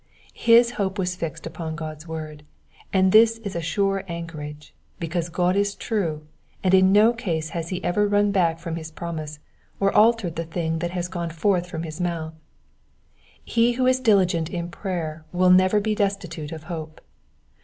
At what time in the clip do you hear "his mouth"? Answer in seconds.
11.83-12.33